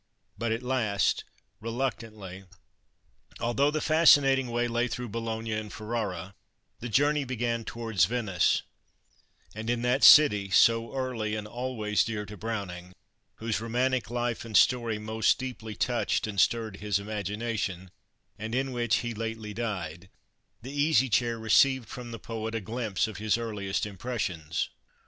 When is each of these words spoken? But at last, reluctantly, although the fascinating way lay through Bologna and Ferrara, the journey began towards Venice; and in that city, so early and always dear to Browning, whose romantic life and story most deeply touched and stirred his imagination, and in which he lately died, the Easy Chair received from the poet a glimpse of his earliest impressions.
But 0.35 0.51
at 0.51 0.63
last, 0.63 1.25
reluctantly, 1.59 2.45
although 3.39 3.69
the 3.69 3.81
fascinating 3.81 4.47
way 4.49 4.67
lay 4.67 4.87
through 4.87 5.09
Bologna 5.09 5.51
and 5.51 5.71
Ferrara, 5.71 6.33
the 6.79 6.89
journey 6.89 7.23
began 7.23 7.63
towards 7.63 8.05
Venice; 8.05 8.63
and 9.53 9.69
in 9.69 9.83
that 9.83 10.03
city, 10.03 10.49
so 10.49 10.91
early 10.95 11.35
and 11.35 11.45
always 11.45 12.03
dear 12.03 12.25
to 12.25 12.35
Browning, 12.35 12.93
whose 13.35 13.61
romantic 13.61 14.09
life 14.09 14.43
and 14.43 14.57
story 14.57 14.97
most 14.97 15.37
deeply 15.37 15.75
touched 15.75 16.25
and 16.25 16.41
stirred 16.41 16.77
his 16.77 16.97
imagination, 16.97 17.91
and 18.39 18.55
in 18.55 18.71
which 18.71 19.01
he 19.05 19.13
lately 19.13 19.53
died, 19.53 20.09
the 20.63 20.71
Easy 20.73 21.09
Chair 21.09 21.37
received 21.37 21.87
from 21.87 22.09
the 22.09 22.17
poet 22.17 22.55
a 22.55 22.59
glimpse 22.59 23.07
of 23.07 23.17
his 23.17 23.37
earliest 23.37 23.85
impressions. 23.85 24.67